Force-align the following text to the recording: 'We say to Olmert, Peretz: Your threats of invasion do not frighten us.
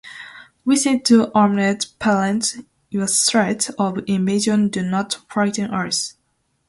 'We 0.65 0.75
say 0.77 0.97
to 0.97 1.27
Olmert, 1.35 1.91
Peretz: 1.99 2.65
Your 2.89 3.05
threats 3.05 3.69
of 3.77 3.99
invasion 4.07 4.69
do 4.69 4.81
not 4.81 5.19
frighten 5.29 5.69
us. 5.69 6.15